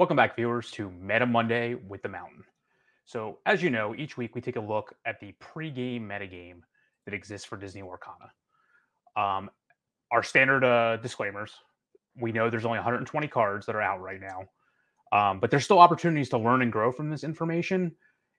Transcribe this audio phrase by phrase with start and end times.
[0.00, 2.42] Welcome back, viewers, to Meta Monday with the Mountain.
[3.04, 6.62] So, as you know, each week we take a look at the pre-game metagame
[7.04, 8.30] that exists for Disney Lorcana.
[9.22, 9.50] Um,
[10.10, 11.52] our standard uh, disclaimers:
[12.18, 14.48] we know there's only 120 cards that are out right now,
[15.12, 17.92] um, but there's still opportunities to learn and grow from this information.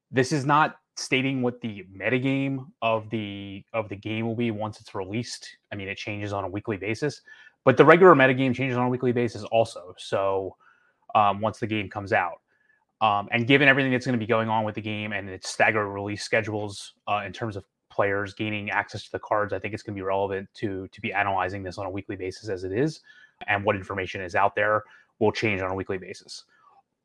[0.09, 4.81] This is not stating what the metagame of the of the game will be once
[4.81, 5.47] it's released.
[5.71, 7.21] I mean, it changes on a weekly basis,
[7.65, 9.93] but the regular metagame changes on a weekly basis also.
[9.99, 10.55] So
[11.15, 12.39] um, once the game comes out.
[13.01, 15.49] Um, and given everything that's going to be going on with the game and its
[15.49, 19.73] staggered release schedules uh, in terms of players gaining access to the cards, I think
[19.73, 22.63] it's going to be relevant to to be analyzing this on a weekly basis as
[22.63, 23.01] it is,
[23.47, 24.83] and what information is out there
[25.19, 26.43] will change on a weekly basis.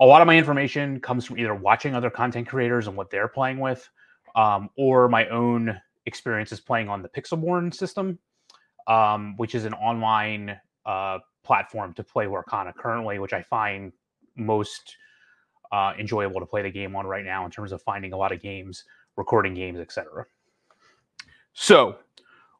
[0.00, 3.28] A lot of my information comes from either watching other content creators and what they're
[3.28, 3.88] playing with,
[4.34, 8.18] um, or my own experiences playing on the Pixelborn system,
[8.86, 13.92] um, which is an online uh, platform to play Lorcana currently, which I find
[14.36, 14.96] most
[15.72, 18.32] uh, enjoyable to play the game on right now in terms of finding a lot
[18.32, 18.84] of games,
[19.16, 20.26] recording games, etc.
[21.52, 21.96] So,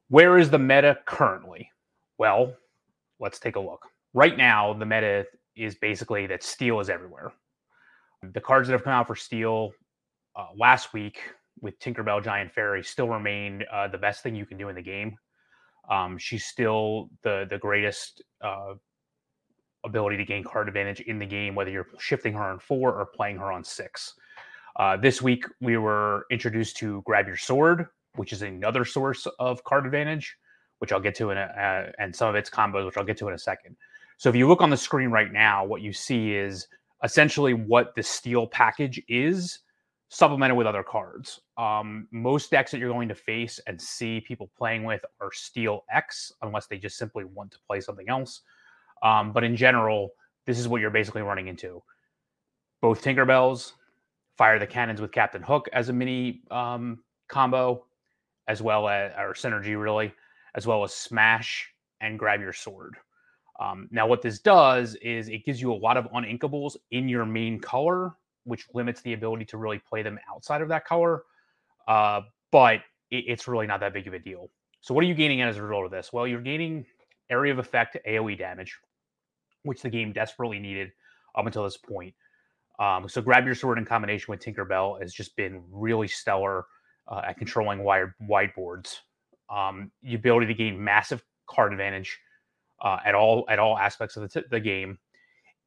[0.09, 1.71] where is the meta currently?
[2.19, 2.55] Well,
[3.21, 3.87] let's take a look.
[4.15, 7.33] Right now, the meta is basically that steel is everywhere.
[8.33, 9.73] The cards that have come out for steel
[10.35, 11.21] uh, last week
[11.61, 14.83] with Tinkerbell Giant Fairy still remain uh, the best thing you can do in the
[14.83, 15.17] game.
[15.91, 18.75] Um, she's still the the greatest uh,
[19.87, 23.07] ability to gain card advantage in the game, whether you're shifting her on four or
[23.07, 24.15] playing her on six.
[24.79, 29.65] Uh, this week we were introduced to Grab Your Sword, which is another source of
[29.65, 30.37] card advantage,
[30.81, 33.17] which I'll get to in a, uh, and some of its combos, which I'll get
[33.19, 33.77] to in a second.
[34.19, 36.67] So if you look on the screen right now, what you see is
[37.05, 39.61] essentially what the steel package is
[40.09, 41.41] supplemented with other cards.
[41.59, 45.85] Um, most decks that you're going to face and see people playing with are Steel
[45.93, 48.43] X, unless they just simply want to play something else.
[49.03, 50.11] Um, but in general,
[50.47, 51.83] this is what you're basically running into.
[52.81, 53.73] Both Tinkerbells,
[54.37, 57.85] fire the cannons with Captain Hook as a mini um, combo,
[58.49, 60.13] as well as or synergy really,
[60.55, 62.97] as well as smash and grab your sword.
[63.59, 67.25] Um, now, what this does is it gives you a lot of uninkables in your
[67.25, 68.15] main color
[68.47, 71.25] which limits the ability to really play them outside of that color.
[71.87, 74.51] Uh, but it, it's really not that big of a deal.
[74.81, 76.13] So, what are you gaining as a result of this?
[76.13, 76.87] Well, you're gaining
[77.31, 78.77] area of effect AoE damage,
[79.63, 80.91] which the game desperately needed
[81.37, 82.15] up until this point.
[82.79, 86.67] Um, so, grab your sword in combination with Tinkerbell has just been really stellar
[87.09, 88.99] uh, at controlling wide whiteboards.
[89.49, 92.19] Um, the ability to gain massive card advantage
[92.83, 94.99] uh, at all at all aspects of the, t- the game.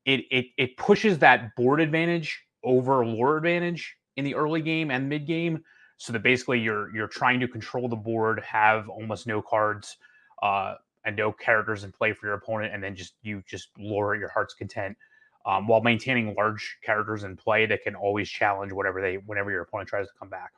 [0.06, 5.08] It, it it pushes that board advantage over lore advantage in the early game and
[5.08, 5.64] mid game.
[5.98, 9.98] So that basically you're you're trying to control the board, have almost no cards
[10.42, 10.76] uh,
[11.06, 14.30] and no characters in play for your opponent, and then just you just at your
[14.30, 14.98] heart's content
[15.46, 19.62] um, while maintaining large characters in play that can always challenge whatever they whenever your
[19.62, 20.52] opponent tries to come back.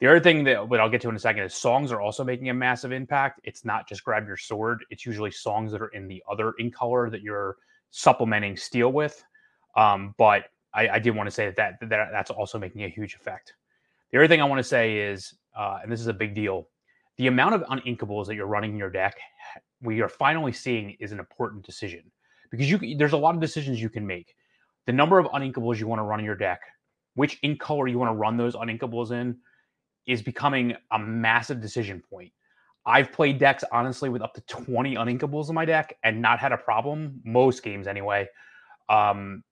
[0.00, 2.24] The other thing that what I'll get to in a second is songs are also
[2.24, 3.40] making a massive impact.
[3.44, 6.70] It's not just grab your sword; it's usually songs that are in the other in
[6.70, 7.56] color that you're
[7.90, 9.24] supplementing steel with.
[9.76, 12.88] Um, but I, I did want to say that, that, that that's also making a
[12.88, 13.54] huge effect.
[14.10, 16.68] The other thing I want to say is, uh, and this is a big deal,
[17.16, 19.16] the amount of uninkables that you're running in your deck,
[19.82, 22.10] we are finally seeing is an important decision
[22.50, 24.34] because you there's a lot of decisions you can make.
[24.86, 26.60] The number of uninkables you want to run in your deck,
[27.14, 29.36] which ink color you want to run those uninkables in,
[30.06, 32.32] is becoming a massive decision point.
[32.86, 36.52] I've played decks honestly with up to 20 uninkables in my deck and not had
[36.52, 38.28] a problem most games anyway.
[38.88, 39.42] Um,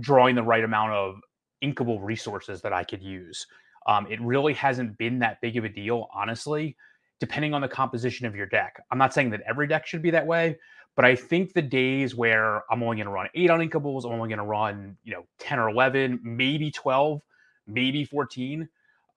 [0.00, 1.20] drawing the right amount of
[1.64, 3.46] inkable resources that I could use.
[3.86, 6.76] Um, it really hasn't been that big of a deal, honestly,
[7.22, 8.82] depending on the composition of your deck.
[8.90, 10.58] I'm not saying that every deck should be that way,
[10.96, 14.28] but I think the days where I'm only going to run eight uninkables, I'm only
[14.28, 17.22] going to run, you know, 10 or 11, maybe 12,
[17.68, 18.68] maybe 14.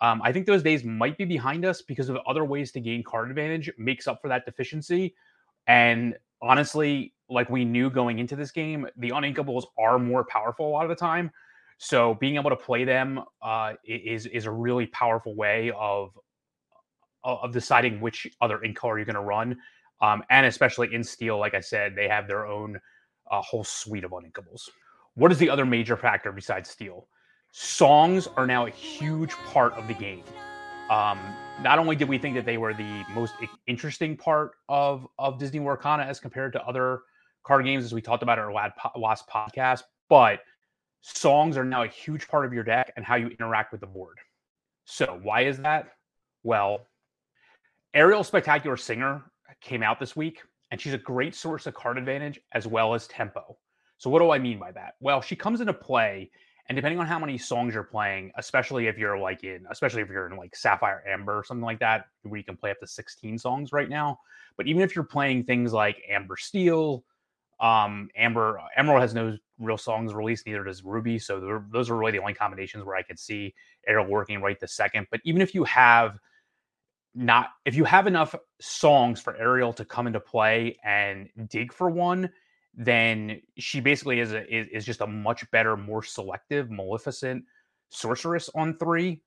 [0.02, 3.02] Um, I think those days might be behind us because of other ways to gain
[3.04, 5.16] card advantage makes up for that deficiency.
[5.66, 6.14] And
[6.44, 10.84] honestly, like we knew going into this game, the uninkables are more powerful a lot
[10.84, 11.32] of the time.
[11.80, 16.12] So being able to play them uh, is is a really powerful way of
[17.26, 19.58] of deciding which other ink color you're going to run,
[20.02, 22.80] um, and especially in steel, like I said, they have their own
[23.32, 24.70] uh, whole suite of uninkables.
[25.16, 27.08] What is the other major factor besides steel?
[27.52, 30.24] Songs are now a huge part of the game.
[30.90, 31.18] Um,
[31.62, 33.34] not only did we think that they were the most
[33.66, 37.02] interesting part of of Disney Lorcana as compared to other
[37.44, 40.42] card games, as we talked about in our last podcast, but
[41.02, 43.88] songs are now a huge part of your deck and how you interact with the
[43.88, 44.18] board.
[44.86, 45.90] So why is that?
[46.44, 46.88] Well,
[47.96, 49.24] Ariel Spectacular Singer
[49.62, 53.08] came out this week, and she's a great source of card advantage as well as
[53.08, 53.58] tempo.
[53.98, 54.96] So what do I mean by that?
[55.00, 56.30] Well, she comes into play
[56.68, 60.10] and depending on how many songs you're playing, especially if you're like in, especially if
[60.10, 62.88] you're in like Sapphire Amber or something like that, where you can play up to
[62.88, 64.20] 16 songs right now.
[64.58, 67.06] But even if you're playing things like Amber Steel,
[67.62, 71.18] um, Amber Emerald has no real songs released, neither does Ruby.
[71.20, 73.54] So those are really the only combinations where I could see
[73.88, 75.08] Ariel working right this second.
[75.12, 76.18] But even if you have
[77.16, 81.90] not, if you have enough songs for Ariel to come into play and dig for
[81.90, 82.30] one,
[82.74, 87.44] then she basically is a, is, is just a much better, more selective, maleficent
[87.90, 89.22] sorceress on three.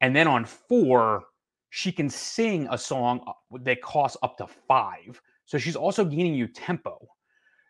[0.00, 1.24] And then on four,
[1.70, 5.20] she can sing a song uh, that costs up to five.
[5.46, 6.98] So she's also gaining you tempo.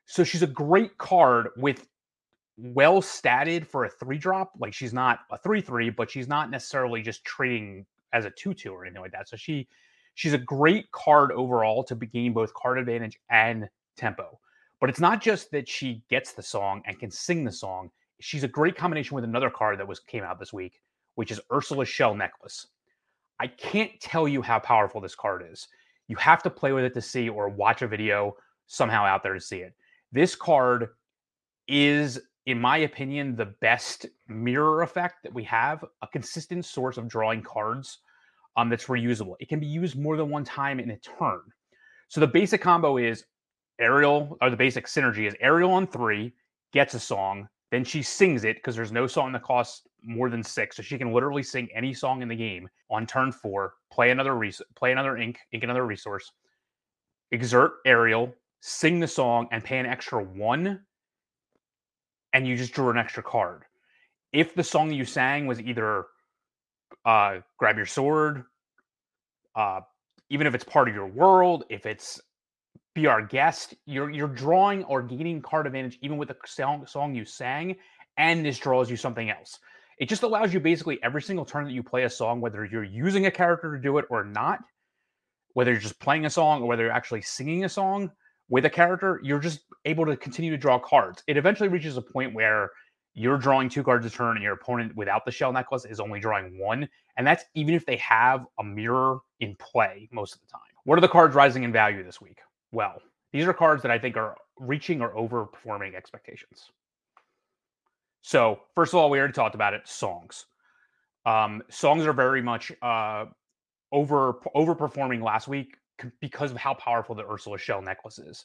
[0.04, 1.86] So she's a great card with
[2.58, 4.52] well statted for a three drop.
[4.58, 8.54] Like she's not a three three, but she's not necessarily just trading as a two
[8.54, 9.28] two or anything like that.
[9.28, 9.68] So she
[10.14, 14.38] she's a great card overall to gain both card advantage and tempo.
[14.80, 17.90] But it's not just that she gets the song and can sing the song.
[18.20, 20.80] She's a great combination with another card that was came out this week,
[21.14, 22.66] which is Ursula's Shell Necklace.
[23.38, 25.68] I can't tell you how powerful this card is.
[26.08, 28.36] You have to play with it to see or watch a video
[28.66, 29.74] somehow out there to see it.
[30.12, 30.88] This card
[31.68, 37.08] is, in my opinion, the best mirror effect that we have, a consistent source of
[37.08, 37.98] drawing cards
[38.56, 39.34] um, that's reusable.
[39.40, 41.40] It can be used more than one time in a turn.
[42.08, 43.24] So the basic combo is
[43.80, 46.34] Ariel, or the basic synergy is Ariel on three
[46.72, 50.42] gets a song, then she sings it because there's no song that costs more than
[50.42, 53.74] six, so she can literally sing any song in the game on turn four.
[53.90, 56.30] Play another res- play another ink, ink another resource.
[57.30, 60.80] Exert Ariel, sing the song, and pay an extra one,
[62.32, 63.62] and you just drew an extra card.
[64.32, 66.06] If the song you sang was either
[67.04, 68.44] uh, grab your sword,
[69.54, 69.80] uh,
[70.30, 72.20] even if it's part of your world, if it's
[72.94, 73.74] be our guest.
[73.86, 77.76] You're you're drawing or gaining card advantage even with the song song you sang,
[78.16, 79.58] and this draws you something else.
[79.98, 82.84] It just allows you basically every single turn that you play a song, whether you're
[82.84, 84.60] using a character to do it or not,
[85.54, 88.10] whether you're just playing a song or whether you're actually singing a song
[88.48, 91.22] with a character, you're just able to continue to draw cards.
[91.26, 92.70] It eventually reaches a point where
[93.14, 96.20] you're drawing two cards a turn and your opponent without the shell necklace is only
[96.20, 96.88] drawing one.
[97.16, 100.60] And that's even if they have a mirror in play most of the time.
[100.84, 102.38] What are the cards rising in value this week?
[102.72, 103.00] well.
[103.32, 106.70] These are cards that I think are reaching or overperforming expectations.
[108.22, 110.46] So, first of all, we already talked about it songs.
[111.24, 113.26] Um, songs are very much uh,
[113.90, 115.76] over overperforming last week
[116.20, 118.44] because of how powerful the Ursula shell necklace is.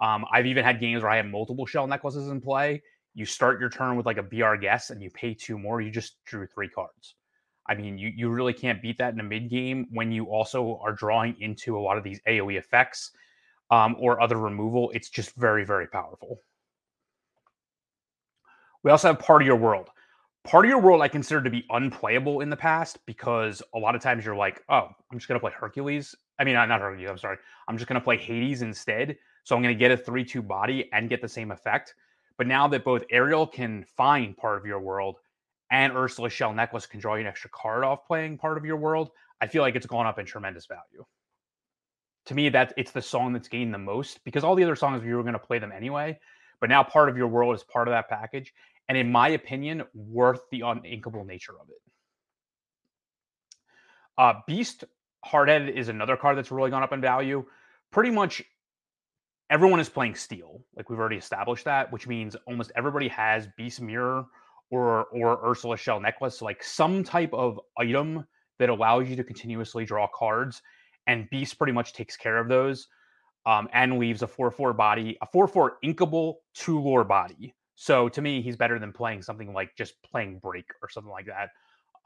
[0.00, 2.82] Um, I've even had games where I have multiple shell necklaces in play.
[3.14, 5.80] You start your turn with like a Be Our Guest and you pay two more.
[5.80, 7.14] You just drew three cards.
[7.66, 10.78] I mean, you, you really can't beat that in a mid game when you also
[10.82, 13.12] are drawing into a lot of these AoE effects
[13.70, 14.90] um, or other removal.
[14.94, 16.40] It's just very, very powerful.
[18.82, 19.88] We also have Part of Your World.
[20.44, 23.94] Part of Your World I consider to be unplayable in the past because a lot
[23.94, 26.14] of times you're like, oh, I'm just going to play Hercules.
[26.38, 27.38] I mean, not Hercules, I'm sorry.
[27.66, 29.16] I'm just going to play Hades instead.
[29.44, 31.94] So I'm going to get a 3 2 body and get the same effect.
[32.36, 35.18] But now that both Ariel can find Part of Your World
[35.70, 38.76] and Ursula Shell Necklace can draw you an extra card off playing Part of Your
[38.76, 39.10] World,
[39.40, 41.04] I feel like it's gone up in tremendous value.
[42.26, 45.02] To me that it's the song that's gained the most because all the other songs
[45.02, 46.18] we were going to play them anyway
[46.64, 48.54] but now part of your world is part of that package
[48.88, 51.82] and in my opinion worth the uninkable nature of it.
[54.16, 54.84] Uh, beast
[55.26, 57.44] hardhead is another card that's really gone up in value.
[57.90, 58.42] Pretty much
[59.54, 63.80] everyone is playing steel like we've already established that which means almost everybody has beast
[63.80, 64.24] mirror
[64.70, 68.24] or or ursula shell necklace like some type of item
[68.58, 70.60] that allows you to continuously draw cards
[71.06, 72.88] and Beast pretty much takes care of those
[73.46, 77.54] um, and leaves a 4 4 body, a 4 4 inkable two lore body.
[77.74, 81.26] So to me, he's better than playing something like just playing Break or something like
[81.26, 81.50] that.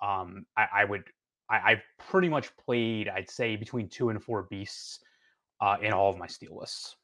[0.04, 1.04] Um, I, I would,
[1.50, 5.00] I, have pretty much played, I'd say, between two and four beasts
[5.60, 6.96] uh, in all of my steel lists.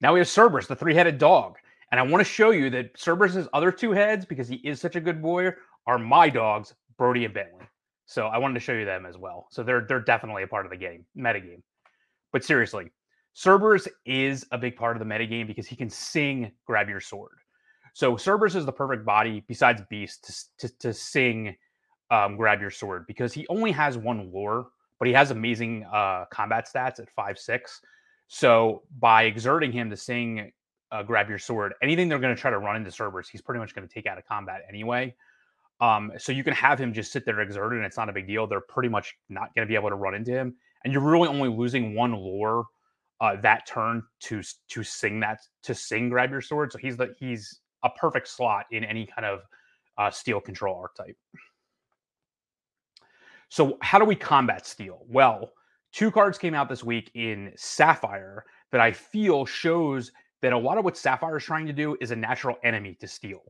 [0.00, 1.56] Now we have Cerberus, the three headed dog.
[1.90, 4.96] And I want to show you that Cerberus's other two heads, because he is such
[4.96, 5.50] a good boy,
[5.86, 7.64] are my dogs, Brody and Bentley.
[8.06, 9.46] So I wanted to show you them as well.
[9.50, 11.62] So they're they're definitely a part of the game, metagame.
[12.32, 12.90] But seriously,
[13.34, 17.38] Cerberus is a big part of the metagame because he can sing grab your sword.
[17.92, 21.56] So Cerberus is the perfect body besides Beast to, to, to sing
[22.10, 26.24] um, grab your sword because he only has one lore, but he has amazing uh,
[26.30, 27.80] combat stats at five six.
[28.32, 30.52] So by exerting him to sing
[30.92, 33.58] uh, grab your sword, anything they're going to try to run into Cerberus, he's pretty
[33.58, 35.16] much going to take out of combat anyway.
[35.80, 38.28] Um, so you can have him just sit there exerted, and it's not a big
[38.28, 38.46] deal.
[38.46, 41.26] They're pretty much not going to be able to run into him, and you're really
[41.26, 42.66] only losing one lore
[43.20, 46.70] uh, that turn to to sing that to sing grab your sword.
[46.70, 49.40] So he's the he's a perfect slot in any kind of
[49.98, 51.16] uh, steel control archetype.
[53.48, 55.04] So how do we combat steel?
[55.08, 55.50] Well,
[55.92, 60.78] two cards came out this week in Sapphire that I feel shows that a lot
[60.78, 63.42] of what Sapphire is trying to do is a natural enemy to steel.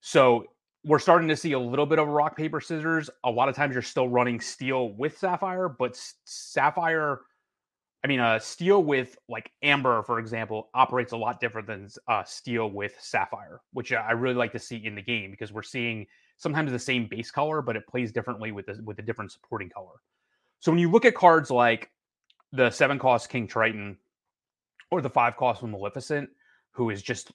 [0.00, 0.46] So
[0.84, 3.10] we're starting to see a little bit of rock paper scissors.
[3.24, 7.20] A lot of times you're still running steel with Sapphire, but Sapphire
[8.04, 12.22] I mean, uh, steel with like amber, for example, operates a lot different than uh,
[12.22, 16.06] steel with sapphire, which I really like to see in the game because we're seeing
[16.36, 19.68] sometimes the same base color, but it plays differently with the, with a different supporting
[19.68, 19.96] color.
[20.60, 21.90] So when you look at cards like
[22.52, 23.96] the seven cost King Triton
[24.90, 26.28] or the five cost Maleficent,
[26.70, 27.32] who is just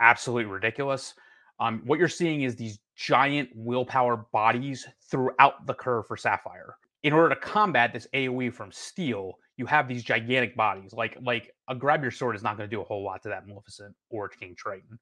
[0.00, 1.14] absolutely ridiculous,
[1.60, 6.76] um, what you're seeing is these giant willpower bodies throughout the curve for Sapphire.
[7.02, 10.92] In order to combat this AoE from Steel, you have these gigantic bodies.
[10.92, 13.28] Like like a grab your sword is not going to do a whole lot to
[13.28, 14.98] that Maleficent or King Triton.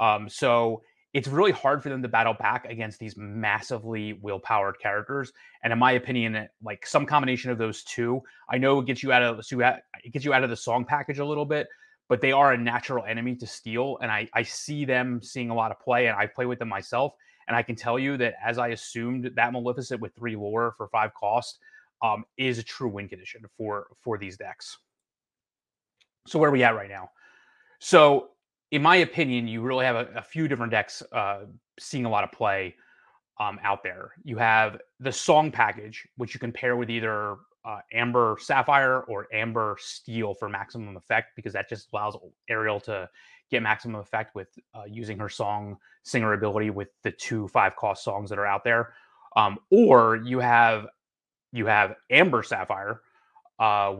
[0.00, 0.82] Um, so
[1.16, 5.32] it's really hard for them to battle back against these massively will-powered characters.
[5.62, 8.20] And in my opinion, like some combination of those two,
[8.50, 11.18] I know it gets you out of it gets you out of the song package
[11.18, 11.68] a little bit,
[12.10, 13.96] but they are a natural enemy to steel.
[14.02, 16.68] And I, I see them seeing a lot of play, and I play with them
[16.68, 17.14] myself.
[17.48, 20.86] And I can tell you that as I assumed that Maleficent with three lore for
[20.88, 21.60] five cost,
[22.02, 24.76] um, is a true win condition for for these decks.
[26.26, 27.08] So where are we at right now?
[27.78, 28.32] So
[28.70, 31.44] in my opinion, you really have a, a few different decks uh,
[31.78, 32.74] seeing a lot of play
[33.38, 34.12] um, out there.
[34.24, 39.26] You have the song package, which you can pair with either uh, Amber Sapphire or
[39.32, 42.16] Amber Steel for maximum effect, because that just allows
[42.48, 43.08] Ariel to
[43.50, 48.02] get maximum effect with uh, using her song singer ability with the two five cost
[48.02, 48.94] songs that are out there.
[49.36, 50.86] Um, or you have
[51.52, 53.00] you have Amber Sapphire,
[53.58, 53.94] uh,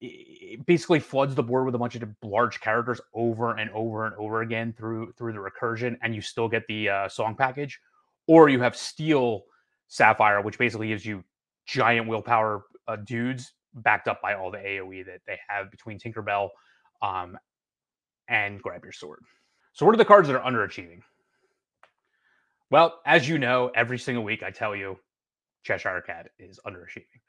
[0.00, 4.14] which basically floods the board with a bunch of large characters over and over and
[4.16, 7.80] over again through through the recursion, and you still get the uh, song package.
[8.26, 9.44] Or you have Steel
[9.88, 11.24] Sapphire, which basically gives you
[11.66, 16.48] giant willpower uh, dudes backed up by all the AOE that they have between Tinkerbell
[17.02, 17.38] um,
[18.28, 19.22] and Grab Your Sword.
[19.72, 21.00] So, what are the cards that are underachieving?
[22.70, 24.96] Well, as you know, every single week I tell you
[25.64, 27.20] Cheshire Cat is underachieving.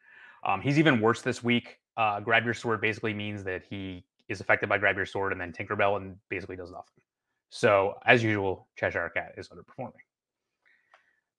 [0.44, 1.78] Um, he's even worse this week.
[1.98, 5.42] Uh, grab your sword basically means that he is affected by grab your sword and
[5.42, 7.04] then Tinkerbell and basically does nothing.
[7.50, 9.92] So as usual, Cheshire Cat is underperforming.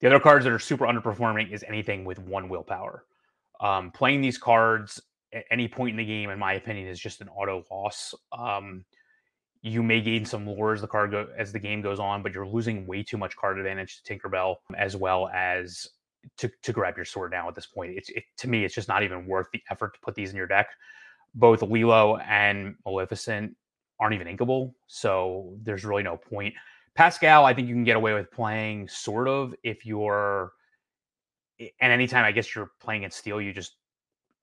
[0.01, 3.05] The other cards that are super underperforming is anything with one willpower.
[3.59, 5.01] Um, playing these cards
[5.33, 8.13] at any point in the game, in my opinion, is just an auto loss.
[8.37, 8.85] Um,
[9.61, 12.33] you may gain some lore as the card go, as the game goes on, but
[12.33, 15.87] you're losing way too much card advantage to Tinkerbell, as well as
[16.37, 17.93] to to grab your sword now at this point.
[17.95, 20.35] It's it, to me, it's just not even worth the effort to put these in
[20.35, 20.67] your deck.
[21.35, 23.55] Both Lilo and Maleficent
[23.99, 26.53] aren't even inkable, so there's really no point.
[26.95, 30.51] Pascal, I think you can get away with playing sort of if you're,
[31.59, 33.77] and anytime I guess you're playing in steel, you just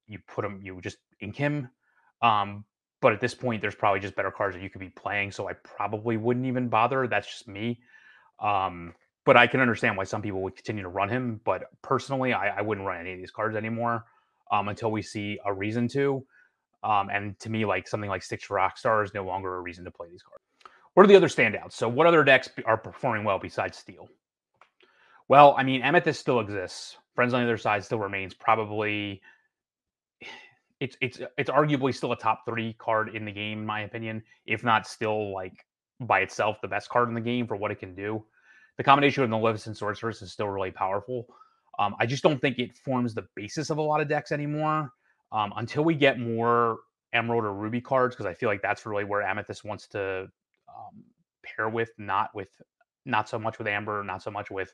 [0.09, 1.69] you put him, you just ink him.
[2.23, 2.65] Um,
[3.01, 5.49] but at this point, there's probably just better cards that you could be playing, so
[5.49, 7.07] I probably wouldn't even bother.
[7.07, 7.81] That's just me.
[8.41, 8.95] Um,
[9.31, 11.41] but I can understand why some people would continue to run him.
[11.45, 14.05] But personally, I, I wouldn't run any of these cards anymore
[14.51, 16.27] um, until we see a reason to.
[16.83, 19.91] Um, and to me, like something like Stitch Rockstar is no longer a reason to
[19.93, 20.43] play these cards.
[20.95, 21.75] What are the other standouts?
[21.75, 24.09] So, what other decks are performing well besides Steel?
[25.29, 26.97] Well, I mean, Amethyst still exists.
[27.15, 29.23] Friends on the other side still remains probably.
[30.81, 34.25] It's it's it's arguably still a top three card in the game, in my opinion.
[34.45, 35.65] If not still like
[36.01, 38.25] by itself the best card in the game for what it can do
[38.81, 41.27] the combination with Maleficent Sorceress is still really powerful.
[41.79, 44.91] Um, I just don't think it forms the basis of a lot of decks anymore
[45.33, 46.79] um, until we get more
[47.13, 50.31] Emerald or Ruby cards, because I feel like that's really where Amethyst wants to
[50.67, 51.05] um,
[51.45, 52.49] pair with, not with,
[53.05, 54.73] not so much with Amber, not so much with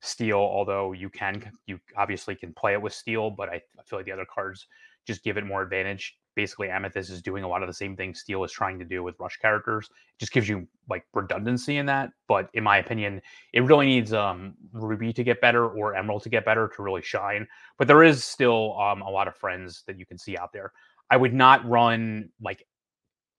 [0.00, 0.36] Steel.
[0.36, 4.04] Although you can, you obviously can play it with Steel, but I, I feel like
[4.04, 4.66] the other cards
[5.06, 8.20] just give it more advantage basically Amethyst is doing a lot of the same things
[8.20, 9.86] Steel is trying to do with Rush characters.
[9.90, 12.10] It just gives you like redundancy in that.
[12.28, 13.20] But in my opinion,
[13.52, 17.02] it really needs um, Ruby to get better or Emerald to get better to really
[17.02, 17.48] shine.
[17.78, 20.72] But there is still um, a lot of friends that you can see out there.
[21.10, 22.64] I would not run like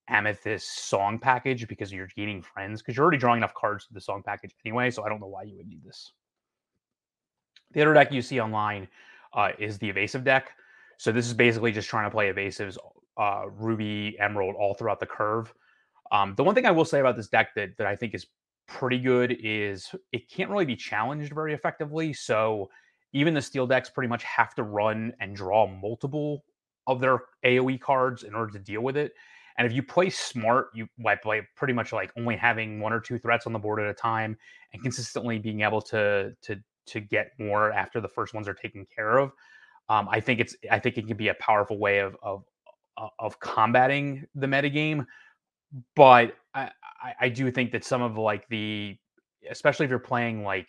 [0.10, 4.02] Amethyst song package because you're gaining friends because you're already drawing enough cards to the
[4.02, 4.90] song package anyway.
[4.90, 6.14] So I don't know why you would need this.
[7.74, 8.88] The other deck you see online
[9.34, 10.52] uh, is the evasive deck.
[10.98, 12.78] So this is basically just trying to play evasives,
[13.18, 15.54] uh, Ruby, Emerald all throughout the curve.
[16.12, 18.28] Um, the one thing I will say about this deck that that I think is
[18.68, 22.14] pretty good is it can't really be challenged very effectively.
[22.14, 22.70] So
[23.14, 26.44] even the steel decks pretty much have to run and draw multiple
[26.86, 29.14] of their AoE cards in order to deal with it.
[29.58, 30.88] And if you play smart, you
[31.24, 33.94] play pretty much like only having one or two threats on the board at a
[33.94, 34.38] time
[34.74, 38.86] and consistently being able to to to get more after the first ones are taken
[38.96, 39.32] care of.
[39.90, 42.44] Um, I think it's I think it can be a powerful way of of
[43.20, 45.06] of combating the metagame.
[45.96, 46.72] But I,
[47.20, 48.98] I do think that some of like the
[49.50, 50.68] especially if you're playing like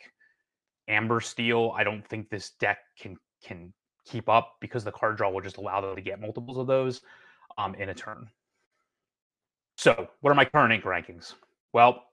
[0.89, 3.73] Amber Steel, I don't think this deck can can
[4.05, 7.03] keep up because the card draw will just allow them to get multiples of those
[7.59, 8.29] um, in a turn.
[9.77, 11.35] So, what are my current ink rankings?
[11.73, 12.05] Well,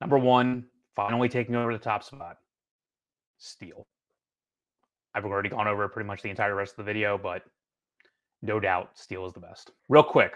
[0.00, 2.38] number one, finally taking over the top spot,
[3.38, 3.86] Steel.
[5.16, 7.42] I've already gone over pretty much the entire rest of the video, but
[8.42, 9.70] no doubt Steel is the best.
[9.88, 10.34] Real quick,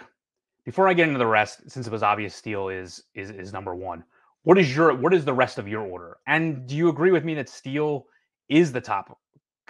[0.65, 3.75] before I get into the rest, since it was obvious Steel is is is number
[3.75, 4.03] one,
[4.43, 6.17] what is your what is the rest of your order?
[6.27, 8.07] And do you agree with me that Steel
[8.49, 9.19] is the top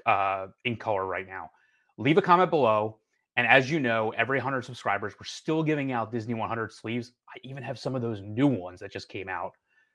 [0.07, 1.51] uh, ink color right now?
[1.99, 2.99] Leave a comment below.
[3.37, 7.13] And as you know, every 100 subscribers, we're still giving out Disney 100 sleeves.
[7.29, 9.53] I even have some of those new ones that just came out.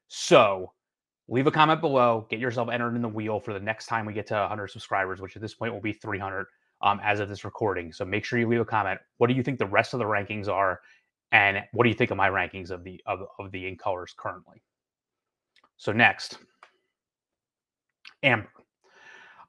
[0.08, 0.72] So
[1.28, 4.14] leave a comment below, get yourself entered in the wheel for the next time we
[4.14, 6.48] get to 100 subscribers, which at this point will be 300
[6.82, 7.92] um, as of this recording.
[7.92, 9.00] So make sure you leave a comment.
[9.18, 10.82] What do you think the rest of the rankings are?
[11.32, 14.14] And what do you think of my rankings of the of, of the in colors
[14.16, 14.62] currently?
[15.78, 16.38] So next,
[18.24, 18.50] Amber.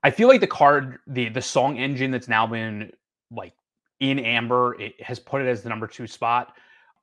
[0.02, 2.90] I feel like the card, the the song engine that's now been
[3.30, 3.52] like
[4.00, 6.54] in Amber, it has put it as the number two spot.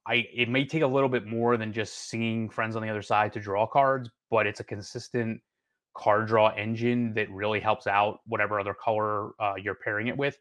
[0.05, 3.01] I it may take a little bit more than just seeing friends on the other
[3.01, 5.41] side to draw cards, but it's a consistent
[5.95, 10.37] card draw engine that really helps out whatever other color uh, you're pairing it with.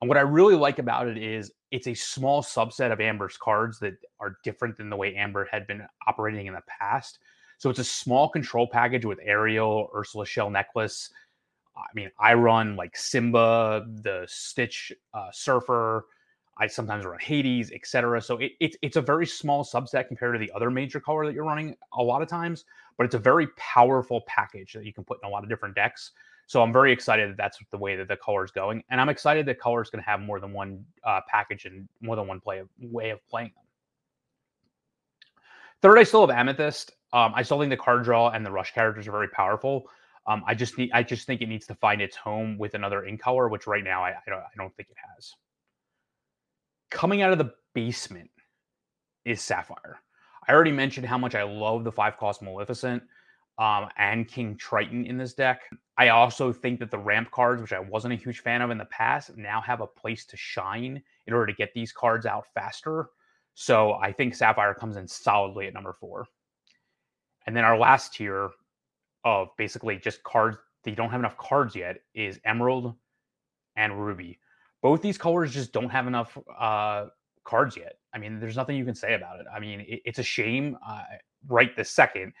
[0.00, 3.78] And what I really like about it is it's a small subset of Amber's cards
[3.80, 7.18] that are different than the way Amber had been operating in the past.
[7.58, 11.10] So it's a small control package with Ariel, Ursula Shell necklace,
[11.76, 16.06] I mean, I run like Simba, the Stitch uh, Surfer.
[16.58, 18.20] I sometimes run Hades, etc.
[18.20, 21.34] So it, it, it's a very small subset compared to the other major color that
[21.34, 22.64] you're running a lot of times,
[22.98, 25.74] but it's a very powerful package that you can put in a lot of different
[25.74, 26.12] decks.
[26.46, 29.08] So I'm very excited that that's the way that the color is going, and I'm
[29.08, 32.26] excited that color is going to have more than one uh, package and more than
[32.26, 33.64] one play way of playing them.
[35.80, 36.92] Third, I still have Amethyst.
[37.12, 39.84] Um, I still think the card draw and the rush characters are very powerful.
[40.26, 43.04] Um, I just need, I just think it needs to find its home with another
[43.04, 45.34] ink color, which right now I, I don't, I don't think it has.
[46.92, 48.30] Coming out of the basement
[49.24, 50.00] is Sapphire.
[50.46, 53.02] I already mentioned how much I love the five cost Maleficent
[53.58, 55.62] um, and King Triton in this deck.
[55.96, 58.76] I also think that the ramp cards, which I wasn't a huge fan of in
[58.76, 62.44] the past, now have a place to shine in order to get these cards out
[62.52, 63.08] faster.
[63.54, 66.26] So I think Sapphire comes in solidly at number four.
[67.46, 68.50] And then our last tier
[69.24, 72.94] of basically just cards that you don't have enough cards yet is Emerald
[73.76, 74.38] and Ruby.
[74.82, 77.06] Both these colors just don't have enough uh,
[77.44, 77.94] cards yet.
[78.12, 79.46] I mean, there's nothing you can say about it.
[79.54, 81.02] I mean, it, it's a shame uh,
[81.48, 82.32] right this second.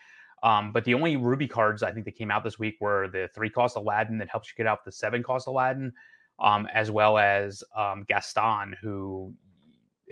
[0.42, 3.30] Um, but the only Ruby cards I think that came out this week were the
[3.32, 5.92] three cost Aladdin that helps you get out the seven cost Aladdin,
[6.40, 9.32] um, as well as um, Gaston, who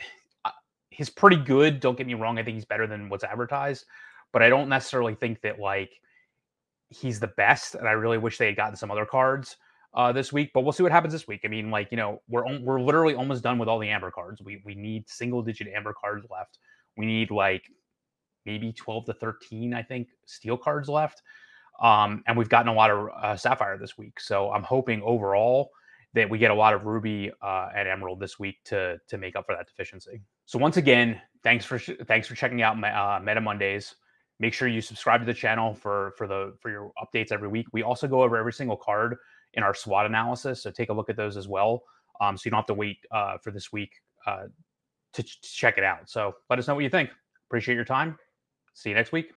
[0.90, 1.80] he's pretty good.
[1.80, 2.38] Don't get me wrong.
[2.38, 3.86] I think he's better than what's advertised,
[4.32, 6.00] but I don't necessarily think that like
[6.90, 9.56] he's the best, and I really wish they had gotten some other cards
[9.94, 10.50] uh, this week.
[10.54, 11.40] But we'll see what happens this week.
[11.44, 14.42] I mean, like you know, we're we're literally almost done with all the amber cards.
[14.42, 16.58] We we need single digit amber cards left.
[16.96, 17.64] We need like
[18.46, 21.22] maybe twelve to thirteen, I think, steel cards left.
[21.80, 24.20] Um, and we've gotten a lot of uh, sapphire this week.
[24.20, 25.70] So I'm hoping overall
[26.12, 29.36] that we get a lot of ruby uh, and emerald this week to to make
[29.36, 30.20] up for that deficiency.
[30.46, 33.94] So once again, thanks for thanks for checking out my uh, Meta Mondays.
[34.40, 37.66] Make sure you subscribe to the channel for for the for your updates every week.
[37.72, 39.16] We also go over every single card
[39.54, 41.82] in our SWOT analysis, so take a look at those as well.
[42.20, 43.92] Um, so you don't have to wait uh, for this week
[44.26, 44.44] uh,
[45.14, 46.08] to, ch- to check it out.
[46.10, 47.10] So let us know what you think.
[47.48, 48.18] Appreciate your time.
[48.74, 49.28] See you next week.